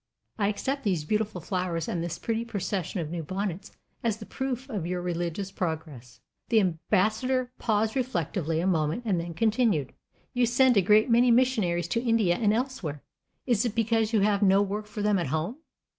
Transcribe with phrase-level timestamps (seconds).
[0.39, 3.71] I accept these beautiful flowers and this pretty procession of new bonnets
[4.03, 9.35] as the proof of your religious progress." The Ambassador paused reflectively a moment, and then
[9.35, 9.93] continued:
[10.33, 13.03] "You send a great many missionaries to India and elsewhere.
[13.45, 15.57] Is it because you have no work for them at home?